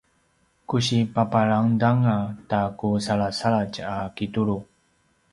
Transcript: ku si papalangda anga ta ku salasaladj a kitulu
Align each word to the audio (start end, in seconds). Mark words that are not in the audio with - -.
ku 0.67 0.77
si 0.85 0.97
papalangda 1.15 1.87
anga 1.93 2.17
ta 2.49 2.61
ku 2.77 2.89
salasaladj 3.05 3.75
a 3.95 3.97
kitulu 4.15 4.57